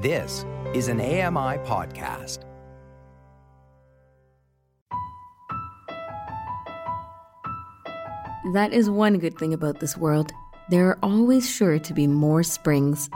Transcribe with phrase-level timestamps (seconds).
[0.00, 2.44] This is an AMI podcast.
[8.52, 10.30] That is one good thing about this world.
[10.70, 13.10] There are always sure to be more springs.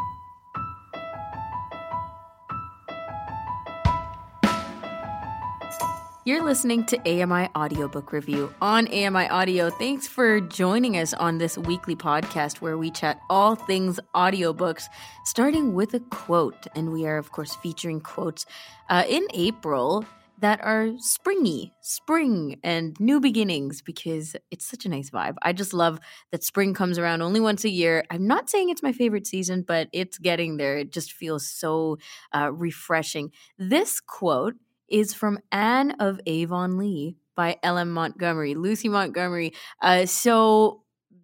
[6.24, 9.71] You're listening to AMI Audiobook Review on AMI Audio.
[9.71, 14.85] Thanks for joining us on this weekly podcast where we chat all things audiobooks,
[15.24, 16.68] starting with a quote.
[16.77, 18.46] And we are, of course, featuring quotes
[18.88, 20.04] uh, in April
[20.38, 25.34] that are springy, spring and new beginnings because it's such a nice vibe.
[25.42, 25.98] I just love
[26.30, 28.04] that spring comes around only once a year.
[28.10, 30.78] I'm not saying it's my favorite season, but it's getting there.
[30.78, 31.98] It just feels so
[32.32, 33.32] uh, refreshing.
[33.58, 34.54] This quote
[34.92, 37.91] is from Anne of Avonlea by L.M.
[37.92, 39.55] Montgomery, Lucy Montgomery.
[39.80, 40.83] Uh, so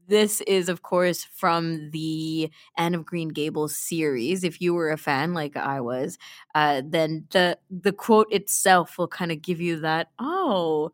[0.08, 4.42] this is, of course, from the Anne of Green Gables series.
[4.42, 6.18] If you were a fan like I was,
[6.54, 10.08] uh, then the the quote itself will kind of give you that.
[10.18, 10.92] Oh,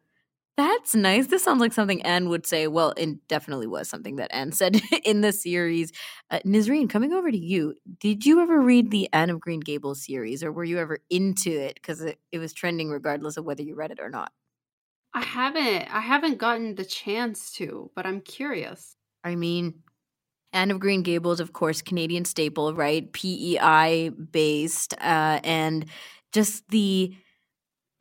[0.56, 1.26] that's nice.
[1.26, 2.68] This sounds like something Anne would say.
[2.68, 5.92] Well, it definitely was something that Anne said in the series.
[6.30, 10.04] Uh, Nisreen, coming over to you, did you ever read the Anne of Green Gables
[10.04, 11.74] series or were you ever into it?
[11.74, 14.32] Because it, it was trending regardless of whether you read it or not.
[15.12, 15.94] I haven't.
[15.94, 18.96] I haven't gotten the chance to, but I'm curious.
[19.22, 19.74] I mean,
[20.52, 23.12] Anne of Green Gables, of course, Canadian staple, right?
[23.12, 25.86] PEI based, uh, and
[26.32, 27.16] just the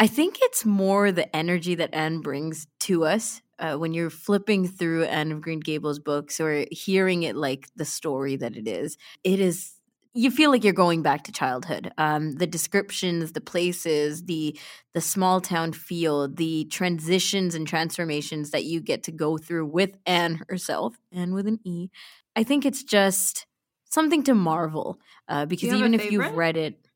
[0.04, 4.68] I think it's more the energy that Anne brings to us uh, when you're flipping
[4.68, 8.98] through Anne of Green Gables books or hearing it like the story that it is.
[9.24, 9.76] It is
[10.14, 11.94] you feel like you're going back to childhood.
[11.98, 14.60] Um, the descriptions, the places, the
[14.94, 19.92] the small town feel, the transitions and transformations that you get to go through with
[20.06, 21.88] Anne herself, and with an E.
[22.36, 23.46] I think it's just
[23.86, 26.90] something to marvel uh, because even if you've read it,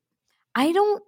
[0.54, 1.02] I don't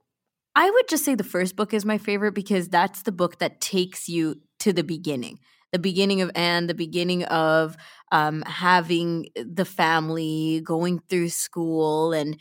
[0.57, 3.61] I would just say the first book is my favorite because that's the book that
[3.61, 5.39] takes you to the beginning.
[5.73, 7.77] The beginning of Anne, the beginning of
[8.11, 12.37] um, having the family, going through school, and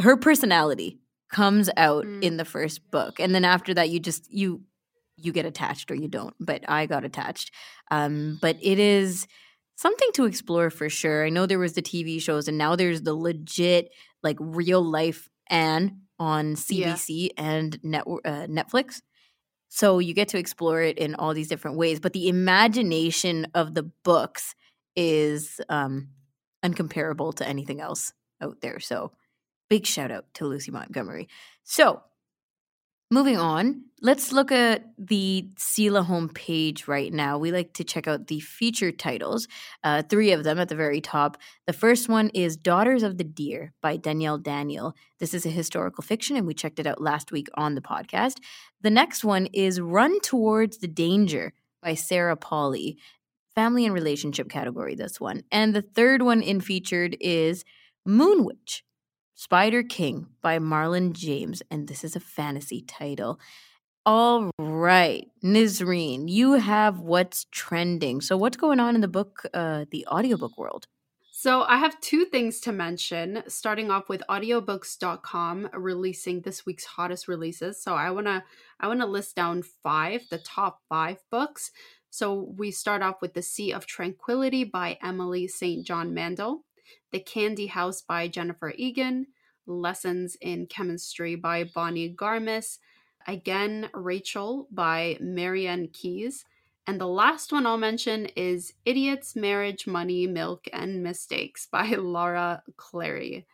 [0.00, 0.98] her personality
[1.30, 2.22] comes out mm.
[2.22, 3.20] in the first book.
[3.20, 4.62] And then after that, you just you
[5.18, 6.34] you get attached or you don't.
[6.40, 7.52] But I got attached.
[7.90, 9.26] Um, but it is
[9.76, 11.26] something to explore for sure.
[11.26, 13.90] I know there was the TV shows, and now there's the legit
[14.22, 17.44] like real life Anne on CBC yeah.
[17.44, 19.02] and net, uh, Netflix.
[19.68, 21.98] So you get to explore it in all these different ways.
[21.98, 24.54] But the imagination of the books
[24.94, 26.10] is um,
[26.64, 28.78] uncomparable to anything else out there.
[28.78, 29.10] So
[29.68, 31.28] big shout out to Lucy Montgomery.
[31.64, 32.02] So
[33.12, 37.36] Moving on, let's look at the CELA homepage right now.
[37.36, 39.48] We like to check out the feature titles,
[39.84, 41.36] uh, three of them at the very top.
[41.66, 44.96] The first one is Daughters of the Deer by Danielle Daniel.
[45.18, 48.38] This is a historical fiction, and we checked it out last week on the podcast.
[48.80, 51.52] The next one is Run Towards the Danger
[51.82, 52.96] by Sarah Polley.
[53.54, 55.42] Family and relationship category, this one.
[55.52, 57.62] And the third one in featured is
[58.06, 58.84] Moon Witch
[59.34, 63.40] Spider King by Marlon James, and this is a fantasy title.
[64.04, 68.20] All right, Nisreen, you have what's trending.
[68.20, 70.86] So, what's going on in the book, uh, the audiobook world?
[71.30, 77.28] So, I have two things to mention, starting off with audiobooks.com releasing this week's hottest
[77.28, 77.80] releases.
[77.82, 78.42] So, I want to
[78.80, 81.70] I want to list down 5, the top 5 books.
[82.10, 85.86] So, we start off with The Sea of Tranquility by Emily St.
[85.86, 86.64] John Mandel.
[87.10, 89.26] The Candy House by Jennifer Egan,
[89.66, 92.78] Lessons in Chemistry by Bonnie Garmus,
[93.26, 96.44] again, Rachel by Marianne Keyes.
[96.86, 102.62] And the last one I'll mention is Idiots, Marriage, Money, Milk, and Mistakes by Laura
[102.76, 103.44] Clery.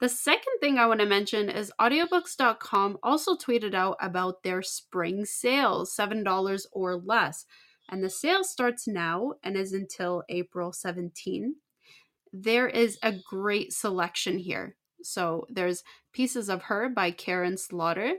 [0.00, 5.24] The second thing I want to mention is audiobooks.com also tweeted out about their spring
[5.24, 7.46] sales, $7 or less.
[7.88, 11.56] And the sale starts now and is until April 17
[12.32, 14.76] there is a great selection here.
[15.02, 18.14] So there's Pieces of Her by Karin Slaughter.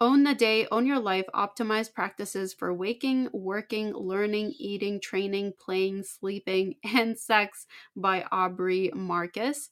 [0.00, 6.02] Own the Day, Own Your Life, Optimized Practices for Waking, Working, Learning, Eating, Training, Playing,
[6.02, 9.70] Sleeping, and Sex by Aubrey Marcus.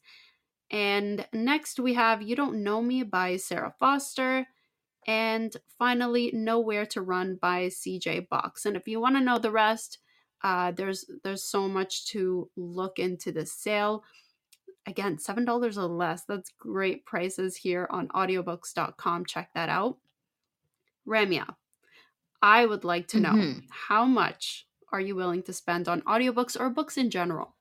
[0.71, 4.47] And next we have You Don't Know Me by Sarah Foster.
[5.07, 8.65] And finally, Nowhere to Run by CJ Box.
[8.65, 9.99] And if you want to know the rest,
[10.43, 14.05] uh, there's there's so much to look into the sale.
[14.87, 16.25] Again, seven dollars or less.
[16.25, 19.27] That's great prices here on audiobooks.com.
[19.27, 19.99] Check that out.
[21.07, 21.55] Ramya,
[22.41, 23.61] I would like to know mm-hmm.
[23.89, 27.57] how much are you willing to spend on audiobooks or books in general?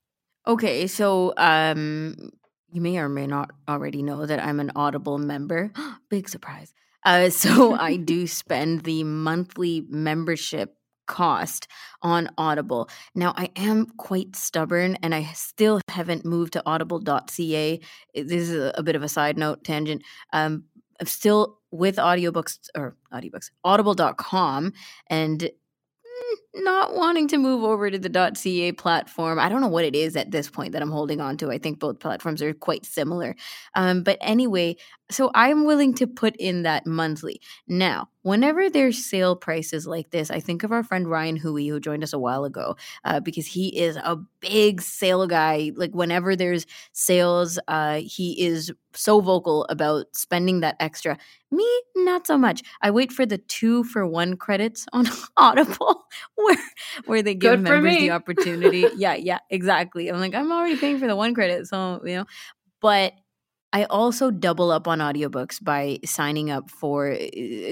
[0.48, 2.32] Okay, so um
[2.72, 5.72] you may or may not already know that I'm an Audible member.
[6.10, 6.74] Big surprise.
[7.04, 10.76] Uh, so I do spend the monthly membership
[11.12, 11.68] cost
[12.02, 12.90] on Audible.
[13.14, 17.80] Now, I am quite stubborn and I still haven't moved to audible.ca.
[18.16, 20.02] This is a, bit of a side note tangent.
[20.34, 20.64] Um,
[21.00, 24.74] I'm still with audiobooks or audiobooks, audible.com
[25.08, 25.52] and
[26.54, 29.40] not wanting to move over to the .ca platform.
[29.40, 31.52] I don't know what it is at this point that I'm holding on to.
[31.52, 33.36] I think both platforms are quite similar.
[33.76, 34.76] Um, but anyway,
[35.12, 37.42] so I'm willing to put in that monthly.
[37.68, 41.80] Now, whenever there's sale prices like this, I think of our friend Ryan Hui, who
[41.80, 45.72] joined us a while ago, uh, because he is a big sale guy.
[45.76, 51.18] Like whenever there's sales, uh, he is so vocal about spending that extra.
[51.52, 51.68] Me,
[51.98, 52.64] not so much.
[52.82, 55.06] I wait for the two for one credits on
[55.38, 56.06] Audible,
[56.36, 56.58] where
[57.06, 58.00] where they give members me.
[58.02, 58.86] the opportunity.
[58.96, 60.08] yeah, yeah, exactly.
[60.10, 62.26] I'm like, I'm already paying for the one credit, so you know.
[62.82, 63.14] But
[63.74, 67.18] I also double up on audiobooks by signing up for uh,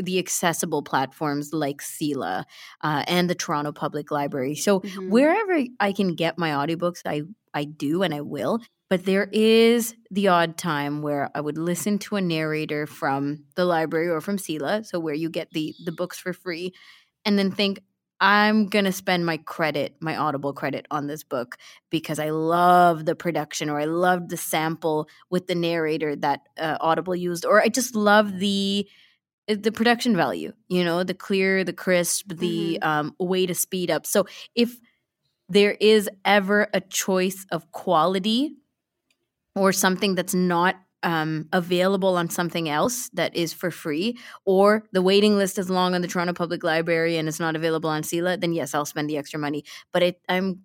[0.02, 2.46] the accessible platforms like CELA
[2.82, 4.56] uh, and the Toronto Public Library.
[4.56, 5.10] So Mhm.
[5.10, 7.24] wherever I can get my audiobooks, I
[7.54, 8.60] I do and I will.
[8.90, 13.66] But there is the odd time where I would listen to a narrator from the
[13.66, 16.74] library or from CELA, so where you get the the books for free,
[17.26, 17.82] and then think
[18.22, 21.58] I'm gonna spend my credit, my Audible credit on this book
[21.90, 26.78] because I love the production or I love the sample with the narrator that uh,
[26.82, 28.88] Audible used, or I just love the
[29.50, 30.52] uh, the production value.
[30.68, 34.06] You know, the clear, the crisp, the um, way to speed up.
[34.06, 34.78] So if
[35.48, 38.56] there is ever a choice of quality
[39.56, 45.02] or something that's not um, available on something else that is for free, or the
[45.02, 48.40] waiting list is long on the Toronto Public Library and it's not available on CELA,
[48.40, 49.64] then yes, I'll spend the extra money.
[49.94, 50.62] But it, I'm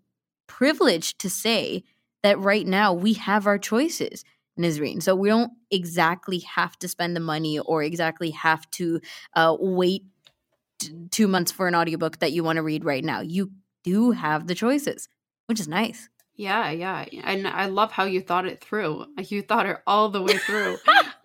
[0.47, 1.85] privileged to say
[2.23, 4.25] that right now we have our choices,
[4.59, 5.03] Nisreen.
[5.03, 9.01] So we don't exactly have to spend the money or exactly have to
[9.35, 10.05] uh, wait
[10.79, 13.21] t- two months for an audiobook that you want to read right now.
[13.21, 13.51] You
[13.85, 15.09] do have the choices,
[15.47, 16.09] which is nice.
[16.37, 17.05] Yeah, yeah.
[17.23, 19.07] And I love how you thought it through.
[19.19, 20.79] You thought it all the way through.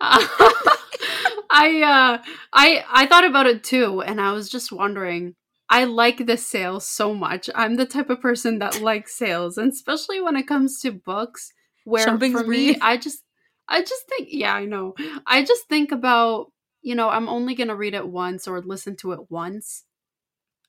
[1.52, 2.22] I uh
[2.52, 5.34] I I thought about it too and I was just wondering
[5.68, 7.48] I like the sales so much.
[7.54, 11.52] I'm the type of person that likes sales, and especially when it comes to books
[11.84, 12.76] where Shopping for me.
[12.80, 13.22] I just
[13.68, 14.94] I just think yeah, I know.
[15.26, 16.46] I just think about,
[16.82, 19.84] you know, I'm only going to read it once or listen to it once.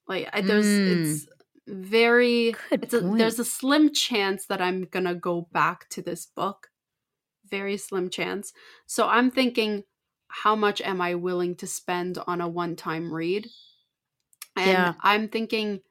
[0.08, 0.88] Like I, there's Mm.
[1.02, 1.26] it's
[1.68, 6.70] very a, there's a slim chance that I'm gonna go back to this book.
[7.50, 8.54] Very slim chance.
[8.88, 9.84] So I'm thinking,
[10.28, 13.48] how much am I willing to spend on a one time read?
[14.56, 14.94] And Yeah.
[15.02, 15.82] I'm thinking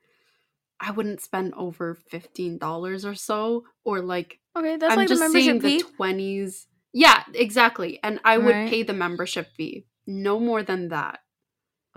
[0.81, 5.15] I wouldn't spend over fifteen dollars or so, or like okay, that's I'm like the
[5.17, 5.83] just seeing membership fee.
[5.83, 6.67] the twenties.
[6.93, 8.01] Yeah, exactly.
[8.03, 8.69] And I would Right.
[8.69, 9.87] pay the membership fee.
[10.07, 11.21] No more than that.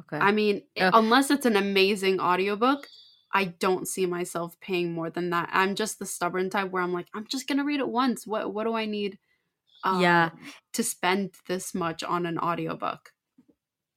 [0.01, 0.17] okay.
[0.17, 2.87] I mean, unless it's an amazing audiobook,
[3.33, 5.49] I don't see myself paying more than that.
[5.51, 8.27] I'm just the stubborn type where I'm like, I'm just gonna read it once.
[8.27, 9.17] What what do I need
[9.83, 10.29] uh, Yeah.
[10.73, 13.13] to spend this much on an audiobook?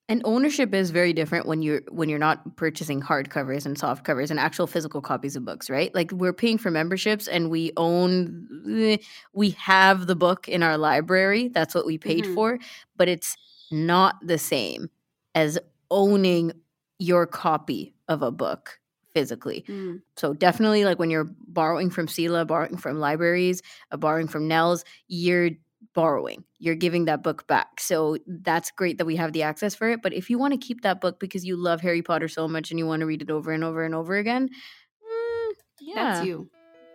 [0.09, 4.31] And ownership is very different when you're when you're not purchasing hardcovers and soft covers
[4.31, 5.93] and actual physical copies of books, right?
[5.97, 9.01] Like we're paying for memberships and we own
[9.33, 11.49] we have the book in our library.
[11.49, 12.35] That's what we paid Mhm.
[12.35, 12.59] for,
[12.97, 13.37] but it's
[13.73, 14.91] not the same
[15.35, 15.59] as
[15.91, 16.53] owning
[17.01, 18.79] your copy of a book
[19.17, 19.65] physically.
[19.67, 20.03] Mm.
[20.19, 24.85] So definitely like when you're borrowing from CELA, borrowing from libraries, uh, borrowing from NELS,
[25.09, 25.53] you're
[25.95, 26.45] borrowing.
[26.59, 27.81] You're giving that book back.
[27.81, 30.03] So that's great that we have the access for it.
[30.03, 32.71] But if you want to keep that book because you love Harry Potter so much
[32.71, 35.95] and you want to read it over and over and over again, mm, yeah.
[35.95, 36.51] That's you.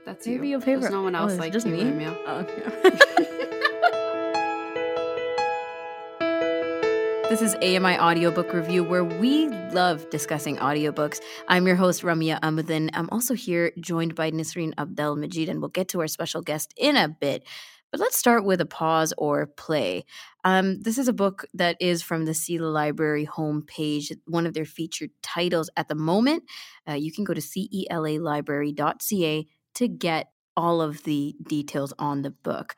[0.05, 0.51] That's Maybe you.
[0.51, 1.81] you'll pay There's no one oh, else it's like just you, me?
[1.81, 2.15] Emil.
[2.27, 3.37] Oh, yeah.
[7.31, 11.21] This is AMI Audiobook Review, where we love discussing audiobooks.
[11.47, 12.89] I'm your host, Ramya Amuddin.
[12.93, 16.73] I'm also here joined by Nisreen Abdel Majid, and we'll get to our special guest
[16.75, 17.47] in a bit.
[17.89, 20.03] But let's start with a pause or play.
[20.43, 24.65] Um, this is a book that is from the CELA Library homepage, one of their
[24.65, 26.43] featured titles at the moment.
[26.85, 32.75] Uh, you can go to celalibrary.ca to get all of the details on the book.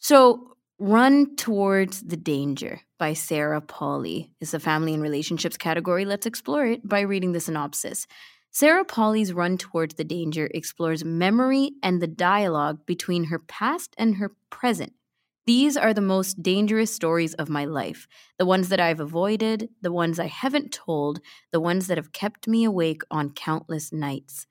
[0.00, 6.04] So, Run Towards the Danger by Sarah Polley is the family and relationships category.
[6.04, 8.06] Let's explore it by reading the synopsis.
[8.50, 14.16] Sarah Polley's Run Towards the Danger explores memory and the dialogue between her past and
[14.16, 14.92] her present.
[15.46, 18.06] These are the most dangerous stories of my life
[18.38, 21.20] the ones that I've avoided, the ones I haven't told,
[21.52, 24.46] the ones that have kept me awake on countless nights.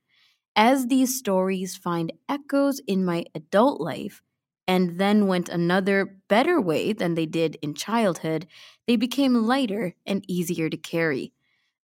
[0.56, 4.24] As these stories find echoes in my adult life,
[4.68, 8.48] and then went another better way than they did in childhood,
[8.88, 11.34] they became lighter and easier to carry.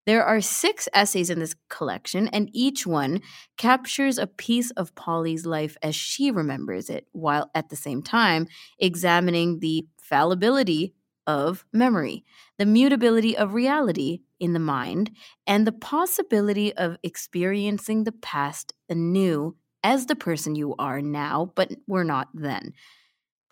[0.07, 3.21] There are six essays in this collection, and each one
[3.57, 8.47] captures a piece of Polley's life as she remembers it, while at the same time
[8.79, 10.95] examining the fallibility
[11.27, 12.25] of memory,
[12.57, 15.11] the mutability of reality in the mind,
[15.45, 21.71] and the possibility of experiencing the past anew as the person you are now, but
[21.87, 22.73] were not then.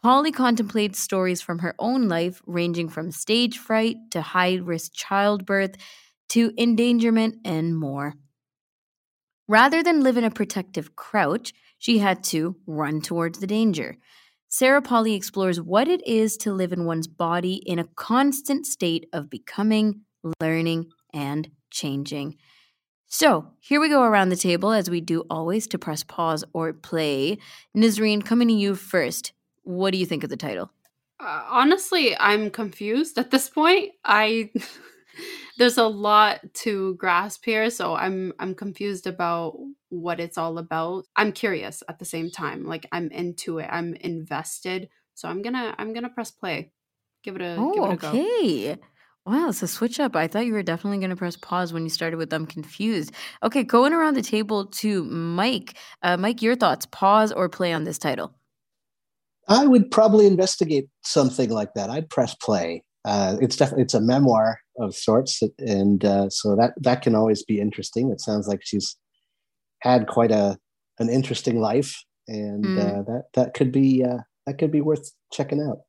[0.01, 5.75] Polley contemplates stories from her own life, ranging from stage fright to high risk childbirth
[6.29, 8.13] to endangerment and more.
[9.47, 13.97] Rather than live in a protective crouch, she had to run towards the danger.
[14.47, 19.07] Sarah Polley explores what it is to live in one's body in a constant state
[19.11, 20.01] of becoming,
[20.39, 22.37] learning, and changing.
[23.11, 26.73] So, here we go around the table as we do always to press pause or
[26.73, 27.39] play.
[27.75, 29.33] Nisreen, coming to you first.
[29.63, 30.71] What do you think of the title?
[31.19, 33.93] Uh, honestly, I'm confused at this point.
[34.05, 34.51] I
[35.57, 39.57] there's a lot to grasp here, so I'm I'm confused about
[39.89, 41.05] what it's all about.
[41.15, 42.65] I'm curious at the same time.
[42.65, 43.69] Like I'm into it.
[43.71, 44.87] I'm invested.
[45.15, 46.71] So I'm going to I'm to press play.
[47.23, 48.75] Give it a oh, give it a okay.
[48.75, 48.81] Go.
[49.29, 50.15] Wow, it's a switch up.
[50.15, 53.11] I thought you were definitely going to press pause when you started with I'm confused.
[53.43, 55.75] Okay, going around the table to Mike.
[56.01, 58.33] Uh, Mike, your thoughts, pause or play on this title?
[59.47, 61.91] I would probably investigate something like that.
[61.91, 62.83] I'd press play.
[63.05, 67.43] Uh, it's definitely it's a memoir of sorts, and uh, so that that can always
[67.43, 68.09] be interesting.
[68.09, 68.95] It sounds like she's
[69.81, 70.57] had quite a
[70.97, 72.79] an interesting life, and mm.
[72.79, 75.81] uh, that that could be uh, that could be worth checking out.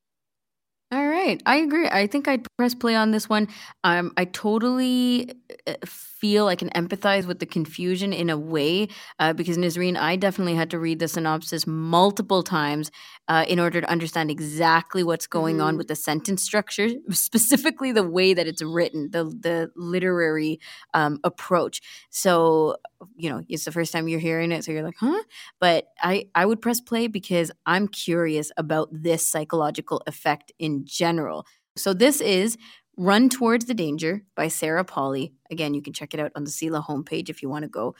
[1.21, 1.87] Right, I agree.
[1.87, 3.49] I think I'd press play on this one.
[3.85, 5.31] Um, I totally
[5.67, 10.17] uh, feel I can empathize with the confusion in a way uh, because Nisreen, I
[10.17, 12.91] definitely had to read the synopsis multiple times
[13.31, 15.67] uh, in order to understand exactly what's going mm-hmm.
[15.67, 20.59] on with the sentence structure, specifically the way that it's written, the the literary
[20.95, 21.81] um, approach.
[22.11, 22.77] So
[23.17, 25.23] you know, it's the first time you're hearing it, so you're like, huh?
[25.61, 31.47] But I I would press play because I'm curious about this psychological effect in general.
[31.77, 32.59] So this is
[32.97, 35.35] Run Towards the Danger by Sarah Polley.
[35.53, 37.95] Again, you can check it out on the CELA homepage if you want to go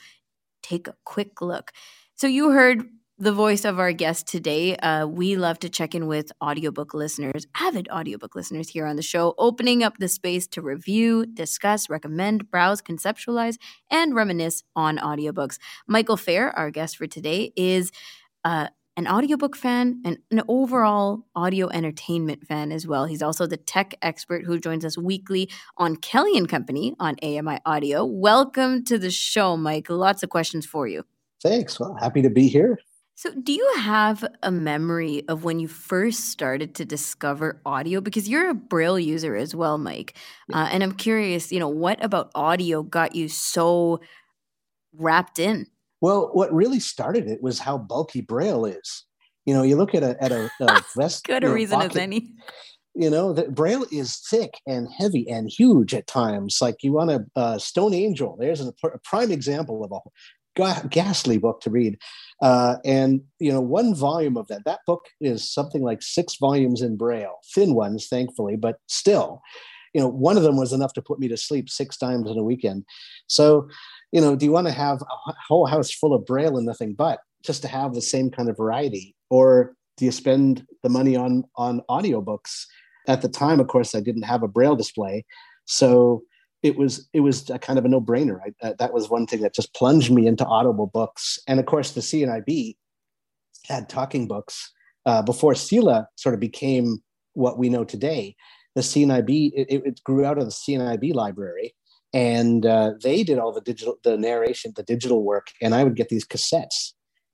[0.61, 1.71] take a quick look.
[2.15, 2.83] So you heard
[3.21, 4.75] the voice of our guest today.
[4.77, 9.03] Uh, we love to check in with audiobook listeners, avid audiobook listeners here on the
[9.03, 13.59] show, opening up the space to review, discuss, recommend, browse, conceptualize,
[13.91, 15.59] and reminisce on audiobooks.
[15.87, 17.91] Michael Fair, our guest for today, is
[18.43, 23.05] uh, an audiobook fan and an overall audio entertainment fan as well.
[23.05, 25.47] He's also the tech expert who joins us weekly
[25.77, 28.03] on Kelly and Company on AMI Audio.
[28.03, 29.91] Welcome to the show, Mike.
[29.91, 31.03] Lots of questions for you.
[31.43, 31.79] Thanks.
[31.79, 32.79] Well, happy to be here.
[33.21, 38.01] So, do you have a memory of when you first started to discover audio?
[38.01, 40.15] Because you're a Braille user as well, Mike.
[40.51, 44.01] Uh, and I'm curious, you know, what about audio got you so
[44.97, 45.67] wrapped in?
[46.01, 49.05] Well, what really started it was how bulky Braille is.
[49.45, 51.23] You know, you look at a at a, a vest.
[51.25, 52.33] Good a reason pocket, as any.
[52.95, 56.57] You know, that Braille is thick and heavy and huge at times.
[56.59, 58.35] Like you want a, a Stone Angel.
[58.39, 59.99] There's a, a, prime example of a
[60.89, 61.97] ghastly book to read.
[62.41, 64.65] Uh, and you know, one volume of that.
[64.65, 69.41] That book is something like six volumes in Braille, thin ones, thankfully, but still.
[69.93, 72.37] You know, one of them was enough to put me to sleep six times in
[72.37, 72.85] a weekend.
[73.27, 73.67] So
[74.11, 76.93] you know, do you want to have a whole house full of braille and nothing
[76.93, 79.15] but just to have the same kind of variety?
[79.29, 82.65] Or do you spend the money on on audiobooks?
[83.07, 85.25] At the time, of course, I didn't have a braille display.
[85.65, 86.23] So
[86.63, 88.39] it was it was a kind of a no-brainer.
[88.45, 91.39] I, uh, that was one thing that just plunged me into audible books.
[91.47, 92.75] And of course, the CNIB
[93.67, 94.71] had talking books
[95.05, 96.99] uh, before CELA sort of became
[97.33, 98.35] what we know today.
[98.75, 101.73] The CNIB it, it grew out of the CNIB library,
[102.13, 105.95] and uh, they did all the digital the narration the digital work and i would
[105.95, 106.93] get these cassettes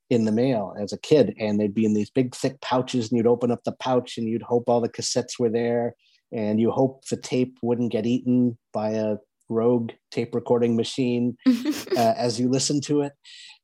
[0.10, 3.18] in the mail as a kid and they'd be in these big thick pouches and
[3.18, 5.96] you'd open up the pouch and you'd hope all the cassettes were there
[6.32, 9.16] and you hope the tape wouldn't get eaten by a
[9.50, 13.14] rogue tape recording machine uh, as you listen to it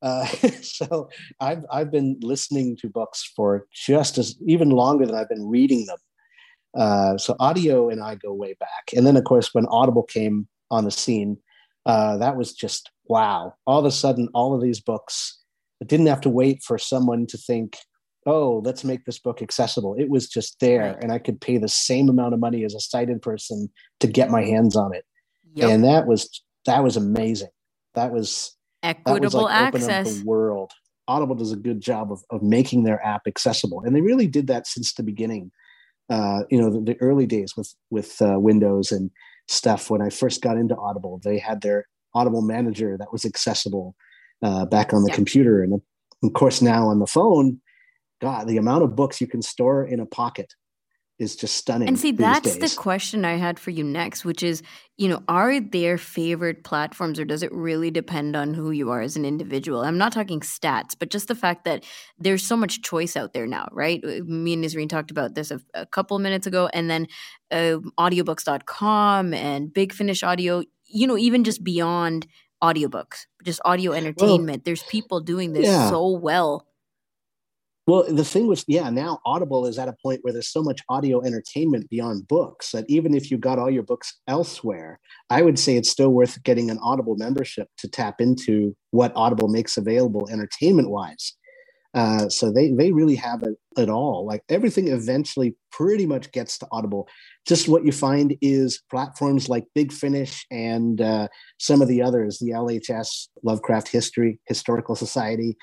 [0.01, 0.25] uh,
[0.61, 1.09] so
[1.41, 5.85] I've, I've been listening to books for just as even longer than i've been reading
[5.85, 5.97] them
[6.77, 10.47] uh, so audio and i go way back and then of course when audible came
[10.73, 11.37] on the scene.
[11.85, 13.53] Uh, that was just wow.
[13.67, 15.39] All of a sudden, all of these books
[15.81, 17.77] I didn't have to wait for someone to think,
[18.25, 19.95] oh, let's make this book accessible.
[19.97, 22.79] It was just there, and I could pay the same amount of money as a
[22.79, 25.05] sighted person to get my hands on it.
[25.55, 25.69] Yep.
[25.69, 27.49] And that was that was amazing.
[27.95, 30.19] That was equitable that was like access.
[30.19, 30.71] the world.
[31.07, 34.47] Audible does a good job of, of making their app accessible, and they really did
[34.47, 35.51] that since the beginning.
[36.09, 39.11] Uh, you know, the, the, early days with with uh, Windows and
[39.47, 39.89] stuff.
[39.89, 43.95] When I first got into Audible, they had their Audible Manager that was accessible
[44.41, 45.15] uh, back on the yeah.
[45.15, 45.81] computer, and
[46.23, 47.59] of course now on the phone.
[48.23, 50.55] God, the amount of books you can store in a pocket
[51.19, 51.89] is just stunning.
[51.89, 52.71] And see, that's days.
[52.71, 54.63] the question I had for you next, which is,
[54.95, 59.01] you know, are there favorite platforms or does it really depend on who you are
[59.01, 59.81] as an individual?
[59.81, 61.83] I'm not talking stats, but just the fact that
[62.17, 64.01] there's so much choice out there now, right?
[64.01, 67.07] Uh, me and Nisreen talked about this a, a couple minutes ago, and then
[67.51, 72.25] uh, audiobooks.com and Big Finish Audio, you know, even just beyond
[72.63, 74.59] audiobooks, just audio entertainment.
[74.59, 75.89] Well, there's people doing this yeah.
[75.89, 76.65] so well
[77.85, 80.81] well, the thing was, yeah, now Audible is at a point where there's so much
[80.87, 84.99] audio entertainment beyond books that even if you got all your books elsewhere,
[85.29, 89.49] I would say it's still worth getting an Audible membership to tap into what Audible
[89.49, 91.33] makes available entertainment wise.
[91.93, 94.25] Uh, so they they really have it, it all.
[94.25, 97.07] Like everything eventually pretty much gets to Audible.
[97.47, 101.27] Just what you find is platforms like Big Finish and uh,
[101.59, 105.55] some of the others, the LHS, Lovecraft History, Historical Society,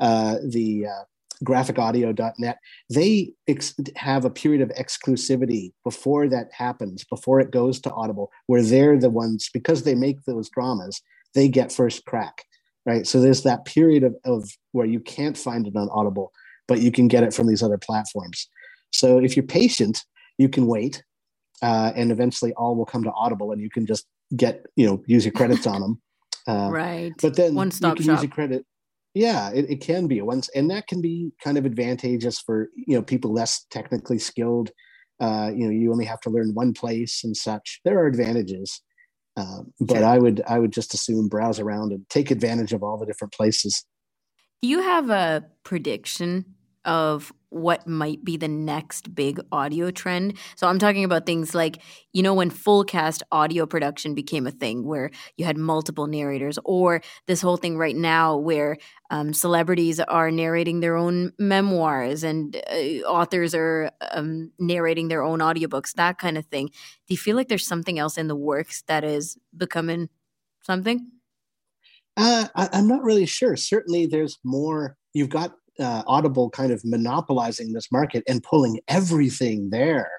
[0.00, 1.04] uh, the uh,
[1.44, 2.58] graphicaudio.net,
[2.90, 8.30] they ex- have a period of exclusivity before that happens, before it goes to Audible,
[8.46, 11.00] where they're the ones, because they make those dramas,
[11.34, 12.44] they get first crack,
[12.86, 13.06] right?
[13.06, 16.32] So there's that period of, of where you can't find it on Audible,
[16.66, 18.48] but you can get it from these other platforms.
[18.92, 20.04] So if you're patient,
[20.38, 21.02] you can wait,
[21.62, 25.02] uh, and eventually all will come to Audible, and you can just get, you know,
[25.06, 26.02] use your credits on them.
[26.46, 27.12] Uh, right.
[27.20, 28.12] But then One stop you can shop.
[28.14, 28.64] use your credit
[29.18, 30.20] yeah it, it can be.
[30.22, 34.70] Once and that can be kind of advantageous for you know people less technically skilled.
[35.20, 37.80] Uh, you know you only have to learn one place and such.
[37.84, 38.80] There are advantages
[39.38, 42.98] uh, but i would i would just assume browse around and take advantage of all
[42.98, 43.84] the different places.
[44.62, 50.36] Do you have a prediction of what might be the next big audio trend.
[50.56, 54.50] So I'm talking about things like, you know, when full cast audio production became a
[54.50, 58.76] thing where you had multiple narrators, or this whole thing right now where
[59.10, 65.38] um, celebrities are narrating their own memoirs and uh, authors are um, narrating their own
[65.38, 66.66] audiobooks, that kind of thing.
[66.66, 70.10] Do you feel like there's something else in the works that is becoming
[70.62, 71.10] something?
[72.16, 73.56] Uh, I, I'm not really sure.
[73.56, 74.96] Certainly, there's more.
[75.14, 80.10] You've got uh, Audible kind of monopolizing this market and pulling everything there.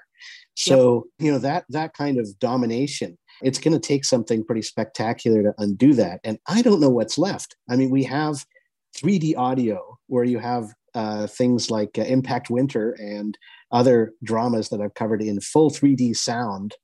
[0.56, 1.26] So yep.
[1.26, 5.54] you know that that kind of domination, it's going to take something pretty spectacular to
[5.58, 6.20] undo that.
[6.24, 7.56] And I don't know what's left.
[7.68, 8.44] I mean, we have
[8.96, 13.38] 3D audio where you have uh, things like uh, Impact Winter and
[13.72, 16.74] other dramas that I've covered in full 3D sound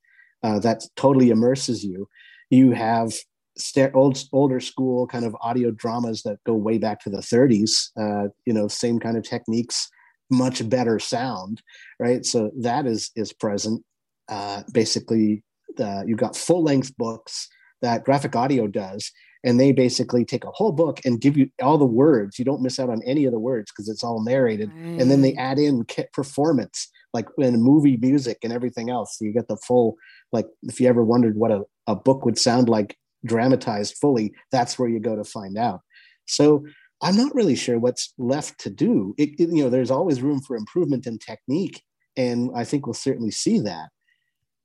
[0.43, 2.09] uh, that totally immerses you.
[2.51, 3.12] You have
[3.57, 7.90] st- old older school kind of audio dramas that go way back to the 30s
[7.99, 9.88] uh, you know same kind of techniques
[10.31, 11.62] much better sound
[11.99, 12.25] right?
[12.25, 13.83] So that is is present.
[14.29, 15.42] Uh, basically
[15.79, 17.49] uh, you've got full length books
[17.83, 19.11] that graphic audio does
[19.45, 22.38] and they basically take a whole book and give you all the words.
[22.38, 24.71] You don't miss out on any of the words because it's all narrated.
[24.75, 25.01] Right.
[25.01, 29.16] and then they add in performance like in movie music and everything else.
[29.16, 29.97] So you get the full
[30.33, 34.79] like if you ever wondered what a, a book would sound like dramatized fully, that's
[34.79, 35.81] where you go to find out.
[36.26, 36.66] So
[37.02, 39.14] I'm not really sure what's left to do.
[39.18, 41.83] It, it, you know, there's always room for improvement in technique,
[42.16, 43.90] and I think we'll certainly see that.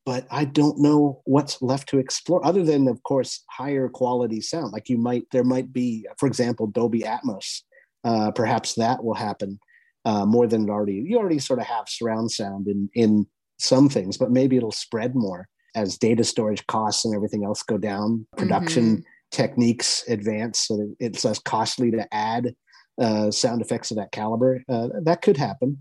[0.06, 4.72] But I don't know what's left to explore, other than, of course, higher quality sound.
[4.72, 7.62] Like you might, there might be, for example, Dolby Atmos.
[8.04, 9.60] Uh, perhaps that will happen
[10.06, 10.94] uh, more than it already.
[10.94, 13.28] You already sort of have surround sound in in
[13.60, 17.78] some things, but maybe it'll spread more as data storage costs and everything else go
[17.78, 19.02] down, production mm-hmm.
[19.32, 22.54] techniques advance so that it's less costly to add
[23.00, 24.64] uh, sound effects of that caliber.
[24.70, 25.78] Uh, that could happen.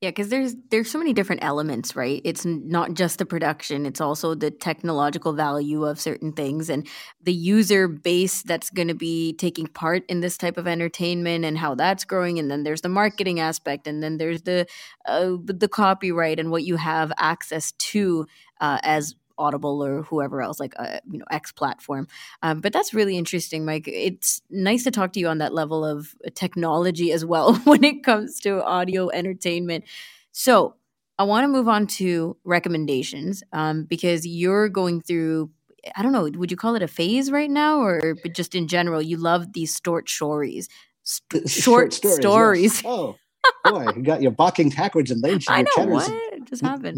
[0.00, 2.22] Yeah, because there's there's so many different elements, right?
[2.24, 6.86] It's not just the production; it's also the technological value of certain things and
[7.20, 11.58] the user base that's going to be taking part in this type of entertainment and
[11.58, 12.38] how that's growing.
[12.38, 14.66] And then there's the marketing aspect, and then there's the
[15.08, 18.24] uh, the copyright and what you have access to
[18.60, 22.08] uh, as Audible or whoever else, like a uh, you know X platform.
[22.42, 23.86] Um, but that's really interesting, Mike.
[23.86, 28.04] It's nice to talk to you on that level of technology as well when it
[28.04, 29.84] comes to audio entertainment.
[30.32, 30.74] So
[31.18, 35.50] I want to move on to recommendations um, because you're going through.
[35.96, 36.28] I don't know.
[36.34, 39.52] Would you call it a phase right now, or but just in general, you love
[39.52, 40.68] these short stories,
[41.02, 42.18] st- short, short, stories.
[42.20, 42.82] stories.
[42.82, 42.82] Yes.
[42.84, 43.16] Oh.
[43.64, 46.10] Boy, you got your barking backwards and then I know what
[46.48, 46.96] just happened.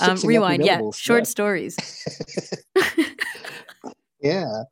[0.00, 1.24] um, rewind, yeah, short yeah.
[1.24, 1.76] stories.
[4.20, 4.62] yeah.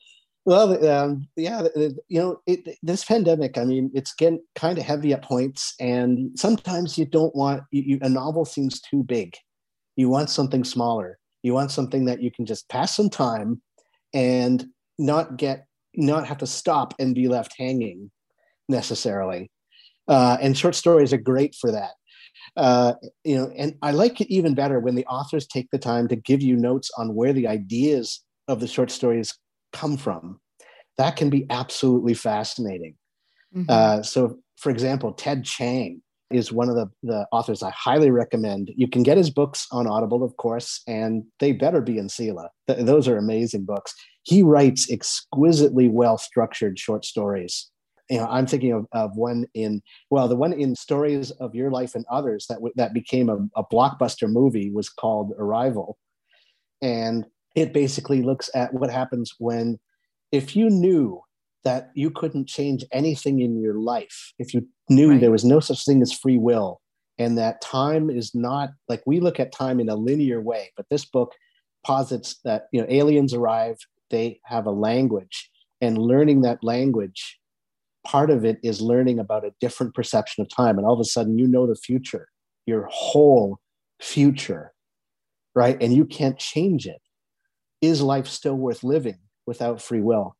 [0.44, 5.12] Well, um, yeah, you know, it, this pandemic, I mean, it's getting kind of heavy
[5.12, 9.34] at points, and sometimes you don't want you, you, a novel seems too big.
[9.96, 11.18] You want something smaller.
[11.42, 13.60] You want something that you can just pass some time
[14.14, 14.64] and
[14.98, 18.10] not get, not have to stop and be left hanging
[18.68, 19.50] necessarily.
[20.08, 21.92] Uh, and short stories are great for that.
[22.56, 26.08] Uh, you know, and I like it even better when the authors take the time
[26.08, 29.36] to give you notes on where the ideas of the short stories
[29.72, 30.40] come from.
[30.96, 32.94] That can be absolutely fascinating.
[33.54, 33.66] Mm-hmm.
[33.68, 38.70] Uh, so, for example, Ted Chiang is one of the, the authors I highly recommend.
[38.74, 42.48] You can get his books on Audible, of course, and they better be in CELA.
[42.66, 43.94] Th- those are amazing books.
[44.22, 47.70] He writes exquisitely well structured short stories.
[48.08, 51.70] You know, I'm thinking of, of one in well, the one in Stories of Your
[51.70, 55.98] Life and Others that w- that became a, a blockbuster movie was called Arrival,
[56.80, 59.78] and it basically looks at what happens when
[60.30, 61.20] if you knew
[61.64, 65.20] that you couldn't change anything in your life if you knew right.
[65.20, 66.80] there was no such thing as free will
[67.18, 70.86] and that time is not like we look at time in a linear way but
[70.90, 71.32] this book
[71.84, 73.76] posits that you know aliens arrive
[74.10, 77.38] they have a language and learning that language
[78.06, 81.04] part of it is learning about a different perception of time and all of a
[81.04, 82.28] sudden you know the future
[82.66, 83.58] your whole
[84.00, 84.72] future
[85.54, 87.00] right and you can't change it
[87.80, 90.36] is life still worth living without free will?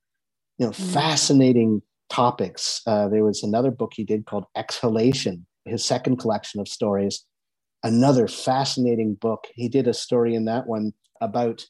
[0.59, 0.93] You know, mm.
[0.93, 2.83] fascinating topics.
[2.87, 7.25] Uh, there was another book he did called Exhalation, his second collection of stories.
[7.83, 9.47] Another fascinating book.
[9.55, 11.65] He did a story in that one about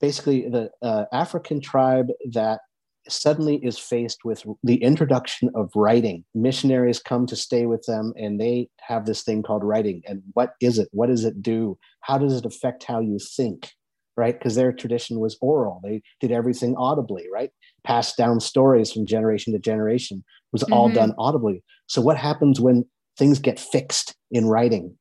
[0.00, 2.60] basically the uh, African tribe that
[3.08, 6.24] suddenly is faced with the introduction of writing.
[6.34, 10.02] Missionaries come to stay with them and they have this thing called writing.
[10.06, 10.88] And what is it?
[10.92, 11.78] What does it do?
[12.00, 13.70] How does it affect how you think?
[14.16, 14.38] right?
[14.38, 15.80] Because their tradition was oral.
[15.82, 17.50] They did everything audibly, right?
[17.82, 20.94] Passed down stories from generation to generation it was all mm-hmm.
[20.94, 21.64] done audibly.
[21.88, 22.84] So what happens when
[23.18, 24.96] things get fixed in writing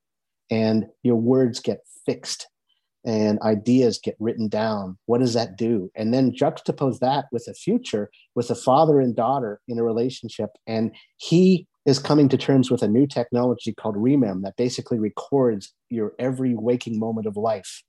[0.49, 2.47] and your words get fixed
[3.05, 4.97] and ideas get written down?
[5.05, 5.91] What does that do?
[5.95, 10.51] And then juxtapose that with a future with a father and daughter in a relationship.
[10.67, 15.73] And he is coming to terms with a new technology called Remem that basically records
[15.89, 17.83] your every waking moment of life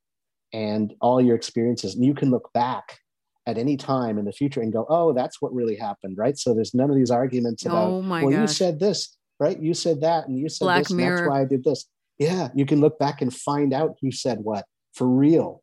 [0.52, 1.94] and all your experiences.
[1.94, 2.98] And you can look back
[3.46, 6.36] at any time in the future and go, oh, that's what really happened, right?
[6.36, 8.40] So there's none of these arguments oh about, oh my well, gosh.
[8.40, 9.60] you said this, right?
[9.60, 11.86] You said that, and you said Black this, that's why I did this.
[12.18, 14.64] Yeah, you can look back and find out who said what
[14.94, 15.62] for real.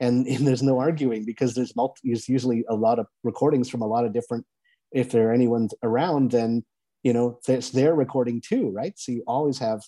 [0.00, 3.82] And, and there's no arguing because there's, multi, there's usually a lot of recordings from
[3.82, 4.46] a lot of different,
[4.92, 6.64] if there are anyone around, then,
[7.02, 8.98] you know, it's their recording too, right?
[8.98, 9.80] So you always have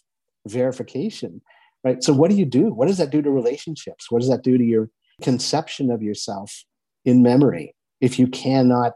[0.47, 1.41] verification
[1.85, 2.03] right?
[2.03, 2.73] So what do you do?
[2.73, 4.11] What does that do to relationships?
[4.11, 4.89] What does that do to your
[5.21, 6.65] conception of yourself
[7.05, 8.93] in memory if you cannot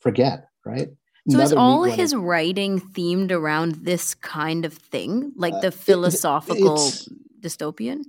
[0.00, 0.88] forget right?
[1.28, 5.70] So Another is all his writing themed around this kind of thing like uh, the
[5.70, 7.08] philosophical it,
[7.40, 8.02] dystopian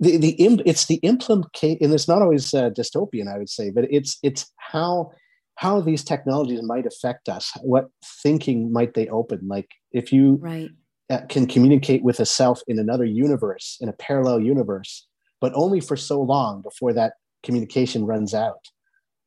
[0.00, 0.34] the, the
[0.66, 4.50] it's the implicate and it's not always uh, dystopian i would say but it's it's
[4.56, 5.10] how
[5.56, 7.88] how these technologies might affect us what
[8.22, 10.70] thinking might they open like if you right
[11.10, 15.08] uh, can communicate with a self in another universe, in a parallel universe,
[15.40, 18.68] but only for so long before that communication runs out.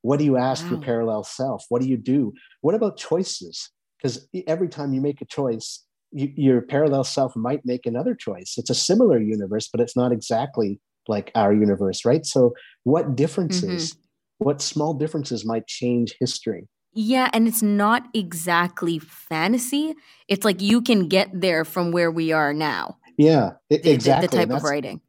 [0.02, 0.72] What do you ask wow.
[0.72, 1.66] your parallel self?
[1.68, 2.34] What do you do?
[2.62, 3.70] What about choices?
[3.98, 5.84] Because every time you make a choice,
[6.14, 8.56] you, your parallel self might make another choice.
[8.58, 12.26] It's a similar universe, but it's not exactly like our universe, right?
[12.26, 14.46] So, what differences, mm-hmm.
[14.46, 16.68] what small differences might change history?
[16.94, 19.96] Yeah, and it's not exactly fantasy.
[20.28, 22.98] It's like you can get there from where we are now.
[23.18, 24.28] Yeah, it, exactly.
[24.28, 25.02] The, the type of writing.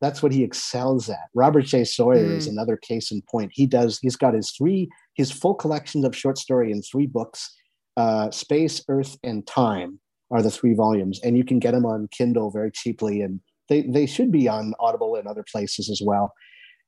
[0.00, 1.28] That's what he excels at.
[1.32, 1.84] Robert J.
[1.84, 2.36] Sawyer mm.
[2.36, 3.52] is another case in point.
[3.54, 4.00] He does.
[4.02, 7.54] He's got his three, his full collections of short story in three books.
[7.96, 10.00] Uh, Space, Earth, and Time
[10.32, 13.82] are the three volumes, and you can get them on Kindle very cheaply, and they
[13.82, 16.32] they should be on Audible and other places as well.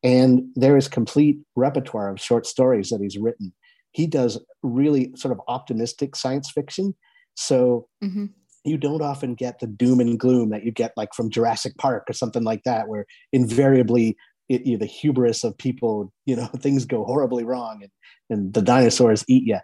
[0.02, 3.52] And there is complete repertoire of short stories that he's written
[3.94, 6.94] he does really sort of optimistic science fiction.
[7.37, 8.26] So mm-hmm.
[8.64, 12.04] you don't often get the doom and gloom that you get like from Jurassic Park
[12.09, 14.16] or something like that, where invariably
[14.48, 17.90] it, you know, the hubris of people, you know, things go horribly wrong and,
[18.30, 19.59] and the dinosaurs eat you.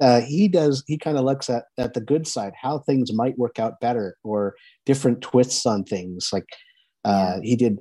[0.00, 3.38] Uh, he does, he kind of looks at, at the good side, how things might
[3.38, 6.30] work out better or different twists on things.
[6.32, 6.48] Like
[7.04, 7.78] uh, he did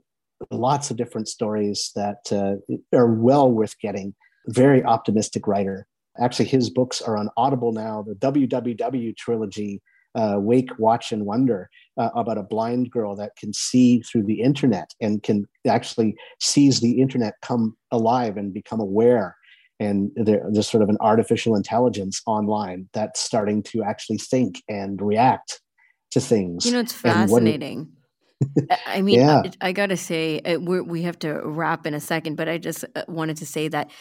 [0.51, 2.55] lots of different stories that uh,
[2.95, 4.13] are well worth getting.
[4.47, 5.87] Very optimistic writer.
[6.19, 8.03] Actually, his books are on Audible now.
[8.03, 9.81] The WWW trilogy,
[10.13, 14.41] uh, Wake, Watch, and Wonder, uh, about a blind girl that can see through the
[14.41, 19.35] internet and can actually sees the internet come alive and become aware.
[19.79, 25.59] and there's sort of an artificial intelligence online that's starting to actually think and react
[26.11, 26.65] to things.
[26.65, 27.91] You know, it's fascinating.
[28.85, 29.43] I mean, yeah.
[29.61, 32.49] I, I got to say, uh, we we have to wrap in a second, but
[32.49, 33.91] I just uh, wanted to say that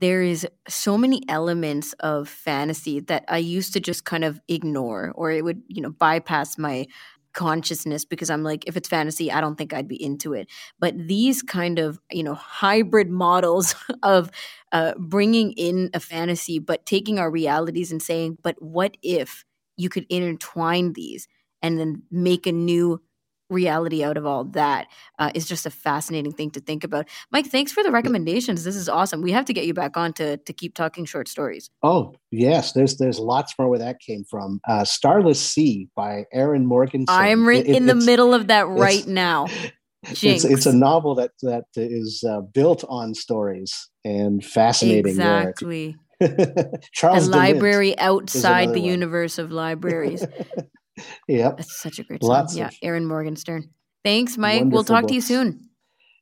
[0.00, 5.12] there is so many elements of fantasy that I used to just kind of ignore,
[5.14, 6.86] or it would, you know, bypass my
[7.32, 10.48] consciousness because I'm like, if it's fantasy, I don't think I'd be into it.
[10.78, 14.30] But these kind of, you know, hybrid models of
[14.72, 19.44] uh, bringing in a fantasy, but taking our realities and saying, but what if
[19.76, 21.26] you could intertwine these
[21.62, 23.00] and then make a new
[23.50, 24.86] reality out of all that
[25.18, 27.08] uh, is just a fascinating thing to think about.
[27.30, 28.64] Mike, thanks for the recommendations.
[28.64, 29.20] This is awesome.
[29.20, 31.70] We have to get you back on to to keep talking short stories.
[31.82, 34.60] Oh yes, there's there's lots more where that came from.
[34.68, 37.14] Uh, Starless Sea by Erin Morgenstern.
[37.14, 39.46] I'm right in the middle of that right now.
[40.02, 45.08] It's, it's, a novel that that is uh, built on stories and fascinating.
[45.10, 45.96] Exactly.
[46.92, 48.88] Charles a library outside the one.
[48.88, 50.24] universe of libraries.
[51.28, 51.56] yep.
[51.56, 52.30] That's such a great song.
[52.30, 53.70] Lots yeah, Erin Morgenstern.
[54.04, 54.64] Thanks, Mike.
[54.66, 55.10] We'll talk books.
[55.10, 55.68] to you soon.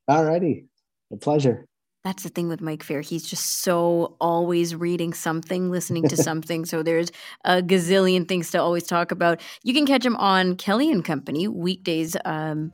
[0.08, 0.66] All righty.
[1.12, 1.66] A pleasure.
[2.04, 3.00] That's the thing with Mike Fair.
[3.00, 6.64] He's just so always reading something, listening to something.
[6.64, 7.10] so there's
[7.44, 9.40] a gazillion things to always talk about.
[9.62, 12.72] You can catch him on Kelly and Company weekdays um,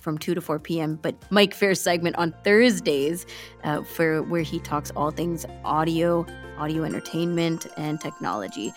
[0.00, 0.98] from 2 to 4 p.m.
[1.00, 3.26] But Mike Fair's segment on Thursdays
[3.62, 6.26] uh, for where he talks all things audio,
[6.58, 8.72] audio entertainment, and technology.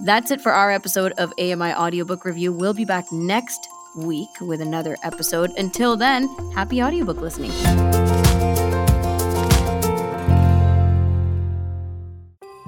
[0.00, 2.52] That's it for our episode of AMI Audiobook Review.
[2.52, 5.50] We'll be back next week with another episode.
[5.58, 7.50] Until then, happy audiobook listening.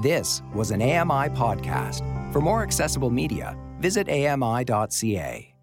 [0.03, 2.03] This was an AMI podcast.
[2.33, 5.55] For more accessible media, visit ami.ca.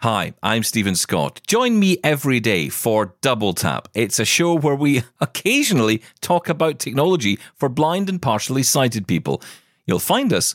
[0.00, 1.40] Hi, I'm Stephen Scott.
[1.46, 3.88] Join me every day for Double Tap.
[3.94, 9.40] It's a show where we occasionally talk about technology for blind and partially sighted people.
[9.86, 10.54] You'll find us